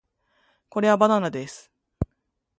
[0.69, 1.69] これはバナナです